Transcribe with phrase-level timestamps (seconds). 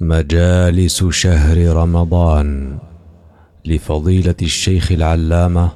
[0.00, 2.78] مجالس شهر رمضان
[3.64, 5.70] لفضيلة الشيخ العلامة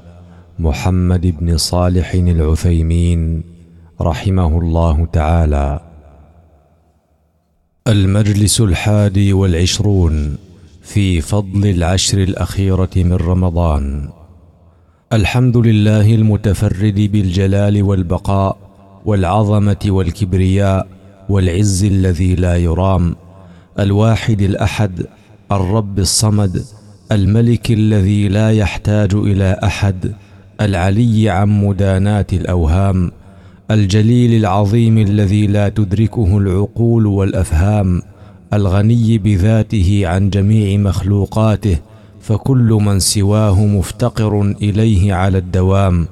[0.59, 3.43] محمد بن صالح العثيمين
[4.01, 5.79] رحمه الله تعالى.
[7.87, 10.37] المجلس الحادي والعشرون
[10.81, 14.09] في فضل العشر الأخيرة من رمضان.
[15.13, 18.57] الحمد لله المتفرد بالجلال والبقاء
[19.05, 20.87] والعظمة والكبرياء
[21.29, 23.15] والعز الذي لا يرام
[23.79, 25.05] الواحد الأحد
[25.51, 26.63] الرب الصمد
[27.11, 30.13] الملك الذي لا يحتاج إلى أحد
[30.61, 33.11] العلي عن مداناة الأوهام
[33.71, 38.01] الجليل العظيم الذي لا تدركه العقول والأفهام
[38.53, 41.77] الغني بذاته عن جميع مخلوقاته
[42.21, 46.07] فكل من سواه مفتقر إليه على الدوام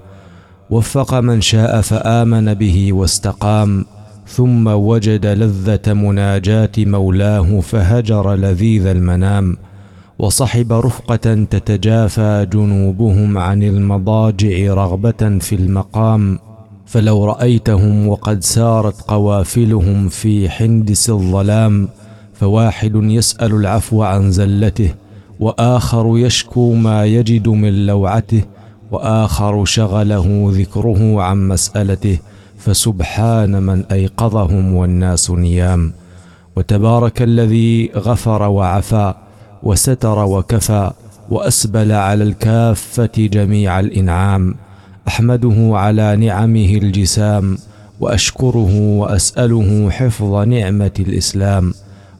[0.69, 3.85] وفق من شاء فآمن به واستقام.
[4.29, 9.57] ثم وجد لذة مناجاة مولاه فهجر لذيذ المنام
[10.19, 16.39] وصحب رفقة تتجافى جنوبهم عن المضاجع رغبة في المقام
[16.85, 21.89] فلو رأيتهم وقد سارت قوافلهم في حندس الظلام
[22.33, 24.93] فواحد يسأل العفو عن زلته
[25.39, 28.41] وآخر يشكو ما يجد من لوعته
[28.91, 32.19] وآخر شغله ذكره عن مسألته
[32.59, 35.93] فسبحان من أيقظهم والناس نيام
[36.55, 39.17] وتبارك الذي غفر وعفا
[39.63, 40.91] وستر وكفى
[41.29, 44.55] وأسبل على الكافة جميع الإنعام
[45.07, 47.57] أحمده على نعمه الجسام
[47.99, 51.73] وأشكره وأسأله حفظ نعمة الإسلام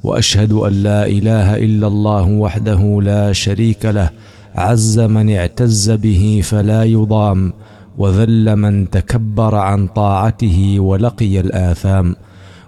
[0.03, 4.09] وأشهد أن لا إله إلا الله وحده لا شريك له
[4.55, 7.53] عز من اعتز به فلا يضام
[8.00, 12.16] وذل من تكبر عن طاعته ولقي الآثام.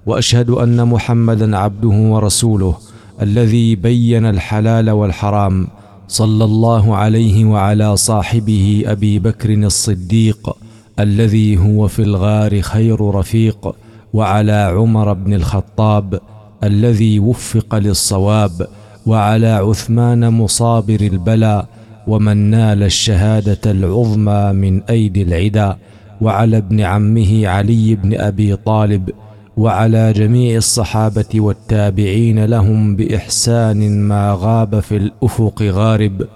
[0.06, 2.76] وأشهد أن محمدا عبده ورسوله
[3.22, 5.68] الذي بين الحلال والحرام
[6.08, 10.56] صلى الله عليه وعلى صاحبه أبي بكر الصديق
[11.00, 13.76] الذي هو في الغار خير رفيق
[14.14, 16.20] وعلى عمر بن الخطاب
[16.64, 18.68] الذي وفق للصواب
[19.06, 21.68] وعلى عثمان مصابر البلاء
[22.08, 25.78] ومن نال الشهادة العظمى من أيدي العدا
[26.22, 29.10] وعلى ابن عمه علي بن أبي طالب
[29.58, 36.28] وعلى جميع الصحابة والتابعين لهم بإحسان ما غاب في الأفق غارب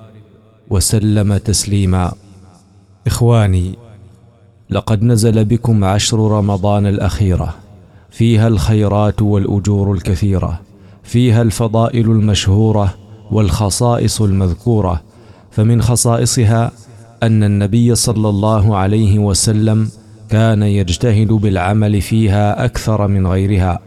[0.70, 2.14] وسلم تسليما.
[3.08, 3.75] إخواني
[4.70, 7.56] لقد نزل بكم عشر رمضان الاخيره
[8.09, 10.62] فيها الخيرات والأجور الكثيرة
[11.04, 12.94] فيها الفضائل المشهورة
[13.31, 15.02] والخصائص المذكورة
[15.56, 16.72] فمن خصائصها
[17.24, 19.90] أن النبي صلى الله عليه وسلم
[20.30, 23.80] كان يجتهد بالعمل فيها أكثر من غيرها.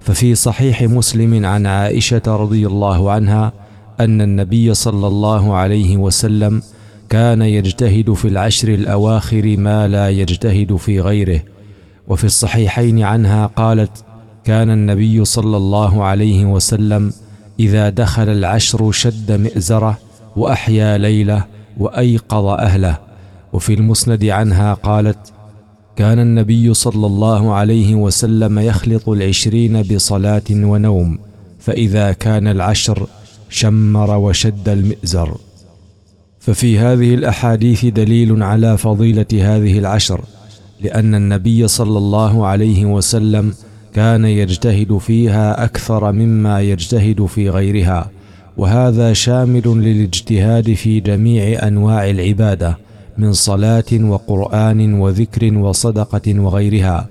[0.00, 3.52] ففي صحيح مسلم عن عائشة رضي الله عنها
[4.00, 6.62] أن النبي صلى الله عليه وسلم
[7.08, 11.40] كان يجتهد في العشر الأواخر ما لا يجتهد في غيره.
[12.08, 14.04] وفي الصحيحين عنها قالت
[14.44, 17.12] كان النبي صلى الله عليه وسلم
[17.60, 19.98] إذا دخل العشر شد مئزرة
[20.36, 21.44] وأحيا ليلة
[21.78, 22.98] وأيقظ أهله.
[23.52, 25.32] وفي المسند عنها قالت
[25.96, 31.18] كان النبي صلى الله عليه وسلم يخلط العشرين بصلاة ونوم
[31.58, 33.06] فإذا كان العشر
[33.48, 35.36] شمر وشد المئزر.
[36.40, 40.20] ففي هذه الأحاديث دليل على فضيلة هذه العشر
[40.80, 43.54] لأن النبي صلى الله عليه وسلم
[43.94, 48.10] كان يجتهد فيها أكثر مما يجتهد في غيرها.
[48.56, 52.78] وهذا شامل للاجتهاد في جميع أنواع العبادة
[53.18, 57.08] من صلاة وقرآن وذكر وصدقة وغيرها.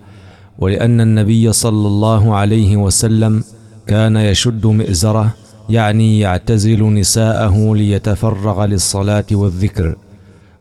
[0.60, 3.44] ولأن النبي صلى الله عليه وسلم
[3.88, 5.34] كان يشد مئزرة
[5.70, 9.96] يعني يعتزل نساءه ليتفرغ للصلاة والذكر.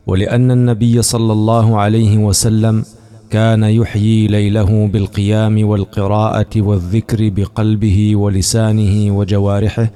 [0.06, 2.84] ولأن النبي صلى الله عليه وسلم
[3.30, 9.90] كان يحيي ليله بالقيام والقراءة والذكر بقلبه ولسانه وجوارحه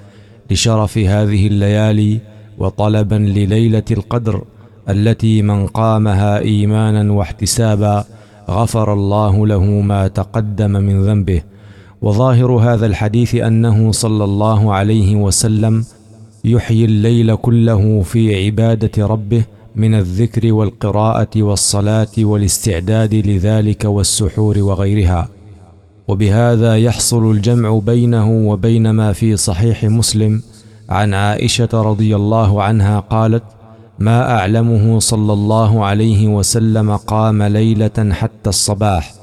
[0.50, 2.20] لشرف هذه الليالي
[2.58, 4.44] وطلبا لليلة القدر
[4.88, 8.04] التي من قامها ايمانا واحتسابا
[8.50, 11.42] غفر الله له ما تقدم من ذنبه.
[12.02, 15.84] وظاهر هذا الحديث أنه صلى الله عليه وسلم
[16.44, 19.44] يحيي الليل كله في عبادة ربه
[19.76, 25.28] من الذكر والقراءة والصلاة والاستعداد لذلك والسحور وغيرها.
[26.08, 30.42] وبهذا يحصل الجمع بينه وبين ما في صحيح مسلم
[30.88, 33.42] عن عائشة رضي الله عنها قالت
[33.98, 39.14] ما أعلمه صلى الله عليه وسلم قام ليلة حتى الصباح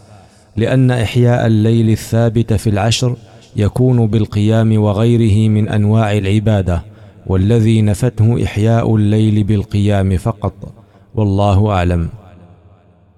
[0.57, 3.15] لأن إحياء الليل الثابت في العشر
[3.55, 6.81] يكون بالقيام وغيره من أنواع العبادة
[7.27, 10.53] والذي نفته إحياء الليل بالقيام فقط
[11.15, 12.09] والله أعلم.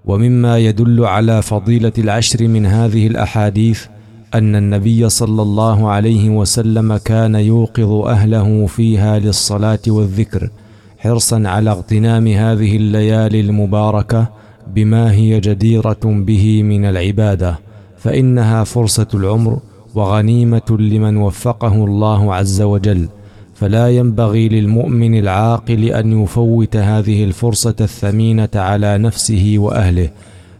[0.06, 3.86] ومما يدل على فضيلة العشر من هذه الأحاديث
[4.34, 10.50] أن النبي صلى الله عليه وسلم كان يوقظ أهله فيها للصلاة والذكر
[10.98, 14.26] حرصا على اغتنام هذه الليالي المباركة
[14.74, 17.58] بما هي جديرة به من العبادة
[17.98, 19.58] فإنها فرصة العمر
[19.94, 23.08] وغنيمة لمن وفقه الله عز وجل.
[23.54, 30.10] فلا ينبغي للمؤمن العاقل أن يفوت هذه الفرصة الثمينة على نفسه وأهله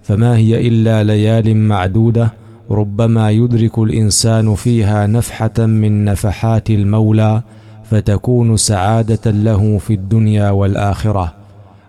[0.03, 2.33] فما هي إلا ليال معدودة
[2.71, 7.43] ربما يدرك الإنسان فيها نفحة من نفحات المولى
[7.91, 11.35] فتكون سعادة له في الدنيا والآخرة.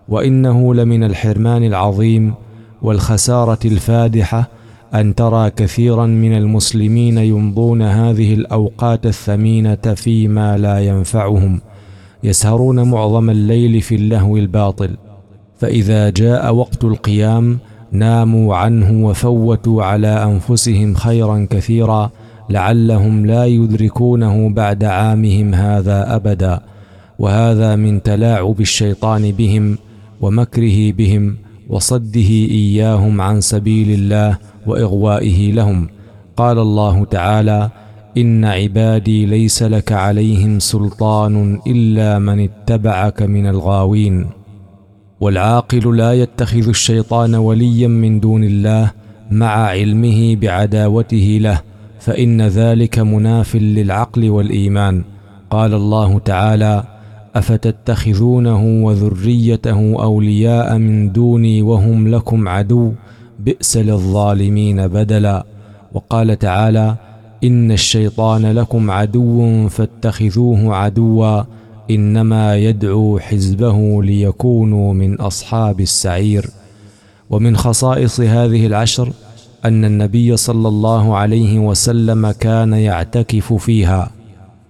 [0.10, 2.34] وإنه لمن الحرمان العظيم
[2.82, 4.50] والخسارة الفادحة
[4.94, 11.62] أن ترى كثيرا من المسلمين يمضون هذه الأوقات الثمينة فيما لا ينفعهم
[12.24, 14.98] يسهرون معظم الليل في اللهو الباطل.
[15.60, 17.58] فإذا جاء وقت القيام
[17.92, 22.12] ناموا عنه وفوتوا على أنفسهم خيرا كثيرا
[22.50, 26.60] لعلهم لا يدركونه بعد عامهم هذا أبدا.
[27.20, 29.78] وهذا من تلاعب الشيطان بهم
[30.22, 31.36] ومكره بهم
[31.70, 34.38] وصده إياهم عن سبيل الله
[34.68, 35.88] وإغوائه لهم.
[36.38, 37.70] قال الله تعالى
[38.18, 44.26] إن عبادي ليس لك عليهم سلطان إلا من اتبعك من الغاوين.
[45.20, 48.92] والعاقل لا يتخذ الشيطان وليا من دون الله
[49.32, 51.62] مع علمه بعداوته له
[52.00, 55.04] فإن ذلك مناف للعقل والإيمان.
[55.50, 56.84] قال الله تعالى
[57.36, 62.94] أفتتخذونه وذريته أولياء من دوني وهم لكم عدو؟
[63.40, 65.46] بئس للظالمين بدلا.
[65.94, 66.96] وقال تعالى
[67.44, 71.44] إن الشيطان لكم عدو فاتخذوه عدوا
[71.92, 76.50] إنما يدعو حزبه ليكونوا من أصحاب السعير.
[77.30, 79.10] ومن خصائص هذه العشر
[79.66, 84.12] أن النبي صلى الله عليه وسلم كان يعتكف فيها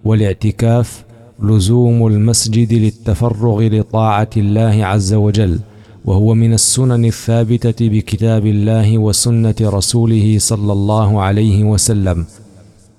[0.06, 1.04] والاعتكاف
[1.44, 5.60] لزوم المسجد للتفرغ لطاعة الله عز وجل.
[6.06, 12.26] وهو من السنن الثابتة بكتاب الله وسنة رسوله صلى الله عليه وسلم.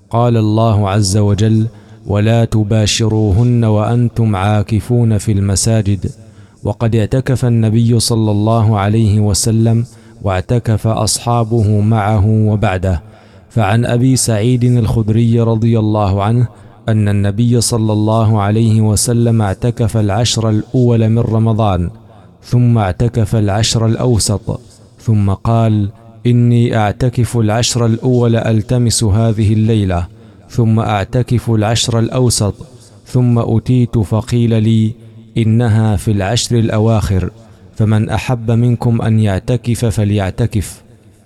[0.09, 1.67] قال الله عز وجل
[2.07, 6.11] ولا تباشروهن وأنتم عاكفون في المساجد.
[6.63, 9.85] وقد اعتكف النبي صلى الله عليه وسلم
[10.21, 13.01] واعتكف أصحابه معه وبعده.
[13.49, 16.47] فعن أبي سعيد الخدري رضي الله عنه
[16.89, 21.89] أن النبي صلى الله عليه وسلم اعتكف العشر الأول من رمضان.
[22.47, 24.59] ثم اعتكف العشر الأوسط
[25.01, 25.89] ثم قال
[26.25, 30.07] إني أعتكف العشر الأول ألتمس هذه الليلة
[30.49, 32.55] ثم أعتكف العشر الأوسط
[33.05, 34.93] ثم أتيت فقيل لي
[35.37, 37.31] إنها في العشر الأواخر
[37.75, 40.81] فمن أحب منكم أن يعتكف فليعتكف.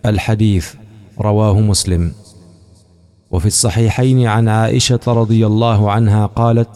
[0.06, 0.74] الحديث
[1.20, 2.12] رواه مسلم.
[3.32, 6.70] وفي الصحيحين عن عائشة رضي الله عنها قالت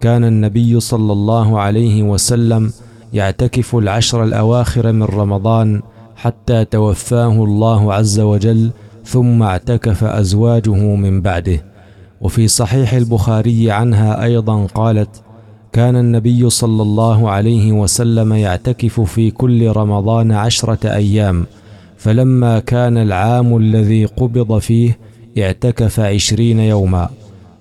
[0.00, 2.72] كان النبي صلى الله عليه وسلم
[3.14, 5.82] يعتكف العشر الأواخر من رمضان
[6.16, 8.70] حتى توفاه الله عز وجل
[9.04, 11.64] ثم اعتكف أزواجه من بعده.
[12.20, 15.22] وفي صحيح البخاري عنها أيضا قالت
[15.72, 21.46] كان النبي صلى الله عليه وسلم يعتكف في كل رمضان عشرة أيام
[21.96, 24.98] فلما كان العام الذي قبض فيه
[25.38, 27.08] اعتكف عشرين يوما.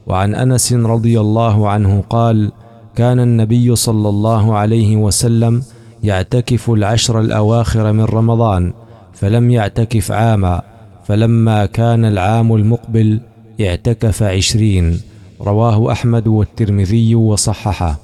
[0.08, 2.52] وعن أنس رضي الله عنه قال
[2.96, 5.64] كان النبي صلى الله عليه وسلم
[6.04, 8.74] يعتكف العشر الأواخر من رمضان
[9.14, 10.62] فلم يعتكف عاما
[11.06, 13.20] فلما كان العام المقبل
[13.62, 15.02] اعتكف عشرين
[15.42, 18.00] رواه أحمد والترمذي وصححه.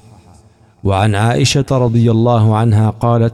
[0.83, 3.33] وعن عائشة رضي الله عنها قالت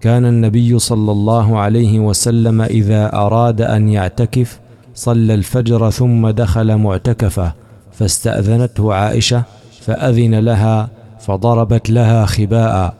[0.00, 4.60] كان النبي صلى الله عليه وسلم إذا أراد أن يعتكف
[4.94, 7.52] صلى الفجر ثم دخل معتكفة
[7.92, 9.42] فاستأذنته عائشة
[9.86, 10.88] فأذن لها
[11.20, 12.94] فضربت لها خباء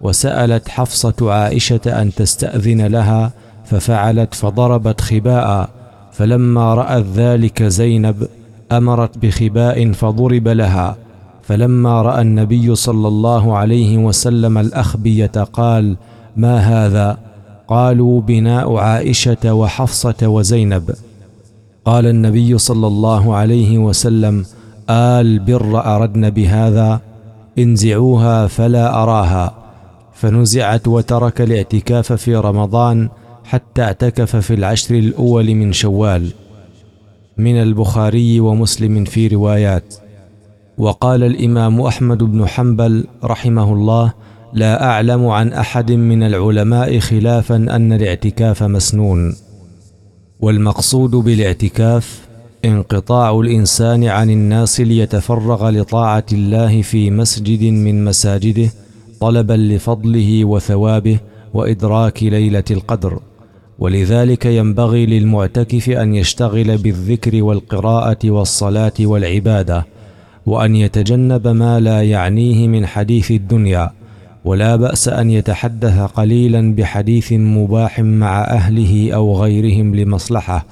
[0.00, 3.30] وسألت حفصة عائشة أن تستأذن لها
[3.64, 5.68] ففعلت فضربت خباء
[6.12, 8.28] فلما رأت ذلك زينب
[8.72, 10.96] أمرت بخباء فضرب لها
[11.42, 15.96] فلما رأى النبي صلى الله عليه وسلم الأخبية قال
[16.36, 17.18] ما هذا؟
[17.68, 20.90] قالوا بناء عائشة وحفصة وزينب.
[21.84, 24.44] قال النبي صلى الله عليه وسلم
[24.92, 27.00] آل بر أردن بهذا
[27.58, 29.54] انزعوها فلا أراها.
[30.14, 33.08] فنزعت وترك الاعتكاف في رمضان
[33.44, 36.32] حتى اعتكف في العشر الأول من شوال.
[37.38, 39.94] من البخاري ومسلم في روايات.
[40.78, 44.12] وقال الإمام أحمد بن حنبل رحمه الله
[44.52, 49.36] لا أعلم عن أحد من العلماء خلافا أن الاعتكاف مسنون.
[50.40, 52.31] والمقصود بالاعتكاف
[52.64, 58.70] انقطاع الإنسان عن الناس ليتفرغ لطاعة الله في مسجد من مساجده
[59.20, 61.18] طلبا لفضله وثوابه
[61.54, 63.18] وإدراك ليلة القدر.
[63.78, 69.86] ولذلك ينبغي للمعتكف أن يشتغل بالذكر والقراءة والصلاة والعبادة
[70.46, 73.90] وأن يتجنب ما لا يعنيه من حديث الدنيا.
[74.44, 80.66] ولا بأس أن يتحدث قليلا بحديث مباح مع أهله أو غيرهم لمصلحة.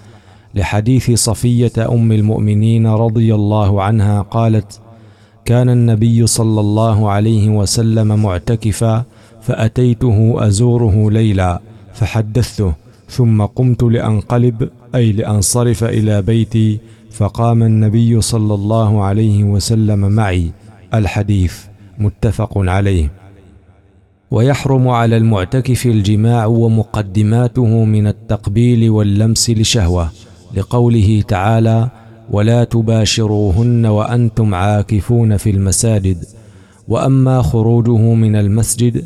[0.54, 4.80] لحديث صفية أم المؤمنين رضي الله عنها قالت
[5.44, 9.04] كان النبي صلى الله عليه وسلم معتكفا
[9.42, 11.60] فأتيته أزوره ليلا
[11.94, 12.72] فحدثته
[13.08, 16.78] ثم قمت لأنقلب أي لأنصرف إلى بيتي
[17.10, 20.50] فقام النبي صلى الله عليه وسلم معي.
[20.94, 21.54] الحديث
[21.98, 23.12] متفق عليه.
[24.30, 30.10] ويحرم على المعتكف الجماع ومقدماته من التقبيل واللمس لشهوة.
[30.54, 31.88] لقوله تعالى
[32.30, 36.24] ولا تباشروهن وأنتم عاكفون في المساجد
[36.88, 39.04] وأما خروجه من المسجد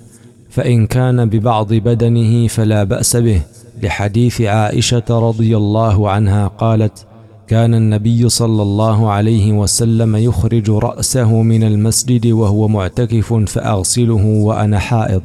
[0.51, 3.41] فإن كان ببعض بدنه فلا بأس به.
[3.83, 7.07] لحديث عائشة رضي الله عنها قالت
[7.49, 15.23] كان النبي صلى الله عليه وسلم يخرج رأسه من المسجد وهو معتكف فأغسله وأنا حائض.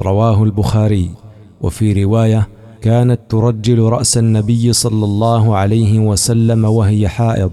[0.00, 1.10] رواه البخاري.
[1.60, 2.48] وفي رواية
[2.82, 7.50] كانت ترجل رأس النبي صلى الله عليه وسلم وهي حائض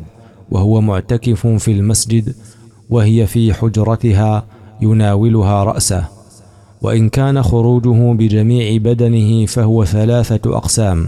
[0.52, 2.36] وهو معتكف في المسجد
[2.90, 4.46] وهي في حجرتها
[4.82, 6.06] يناولها رأسه.
[6.82, 11.08] وإن كان خروجه بجميع بدنه فهو ثلاثة أقسام.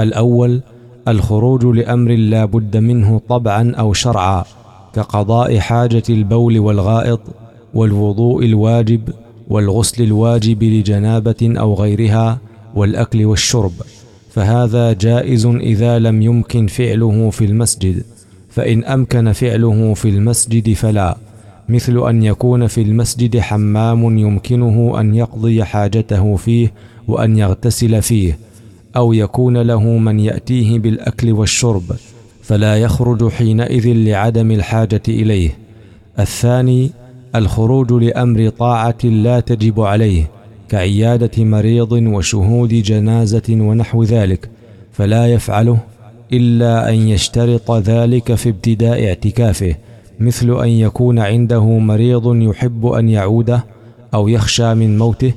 [0.00, 0.60] الأول
[1.08, 4.44] الخروج لأمر لا بد منه طبعا أو شرعا
[4.92, 7.20] كقضاء حاجة البول والغائط
[7.74, 9.00] والوضوء الواجب
[9.48, 12.38] والغسل الواجب لجنابة أو غيرها
[12.74, 13.72] والأكل والشرب
[14.30, 18.02] فهذا جائز إذا لم يمكن فعله في المسجد
[18.48, 21.16] فإن أمكن فعله في المسجد فلا
[21.68, 26.72] مثل أن يكون في المسجد حمام يمكنه أن يقضي حاجته فيه
[27.08, 28.38] وأن يغتسل فيه
[28.96, 31.82] أو يكون له من يأتيه بالأكل والشرب
[32.42, 35.50] فلا يخرج حينئذ لعدم الحاجة إليه.
[36.18, 36.90] الثاني
[37.34, 40.30] الخروج لأمر طاعة لا تجب عليه
[40.70, 44.50] كعيادة مريض وشهود جنازة ونحو ذلك
[44.92, 45.78] فلا يفعله
[46.32, 49.74] إلا أن يشترط ذلك في ابتداء اعتكافه
[50.20, 53.64] مثل أن يكون عنده مريض يحب أن يعوده
[54.14, 55.32] أو يخشى من موته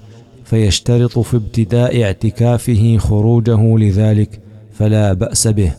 [0.45, 4.39] فيشترط في ابتداء اعتكافه خروجه لذلك
[4.73, 5.71] فلا بأس به.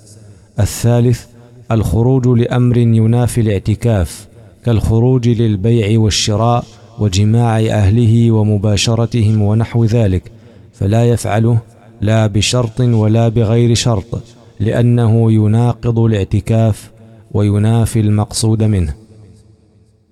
[0.60, 1.24] الثالث
[1.70, 4.26] الخروج لأمر ينافي الاعتكاف
[4.64, 6.64] كالخروج للبيع والشراء
[6.98, 10.32] وجماع أهله ومباشرتهم ونحو ذلك
[10.72, 11.58] فلا يفعله
[12.00, 14.22] لا بشرط ولا بغير شرط
[14.60, 16.90] لأنه يناقض الاعتكاف
[17.32, 18.94] وينافي المقصود منه.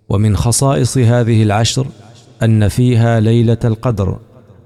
[0.08, 1.86] ومن خصائص هذه العشر
[2.42, 4.18] أن فيها ليلة القدر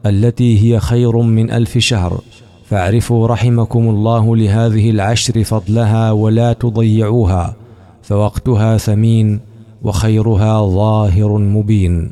[0.07, 2.21] التي هي خير من ألف شهر.
[2.65, 7.57] فاعرفوا رحمكم الله لهذه العشر فضلها ولا تضيعوها
[8.03, 9.41] فوقتها ثمين
[9.83, 12.11] وخيرها ظاهر مبين.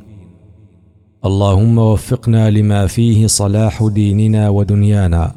[1.24, 5.32] اللهم وفقنا لما فيه صلاح ديننا ودنيانا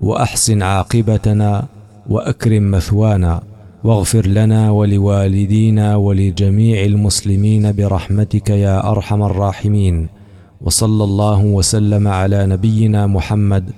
[0.00, 1.66] وأحسن عاقبتنا
[2.08, 3.42] وأكرم مثوانا
[3.84, 10.08] واغفر لنا ولوالدينا ولجميع المسلمين برحمتك يا أرحم الراحمين.
[10.60, 13.70] وصلى الله وسلم على نبينا محمد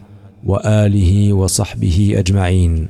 [0.46, 2.88] وآله وصحبه أجمعين.